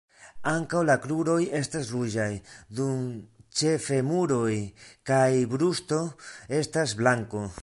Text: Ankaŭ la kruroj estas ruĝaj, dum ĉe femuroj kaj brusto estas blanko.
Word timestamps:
Ankaŭ 0.51 0.79
la 0.89 0.95
kruroj 1.03 1.41
estas 1.59 1.91
ruĝaj, 1.97 2.31
dum 2.79 3.03
ĉe 3.61 3.75
femuroj 3.85 4.57
kaj 5.11 5.29
brusto 5.55 6.05
estas 6.63 7.01
blanko. 7.03 7.51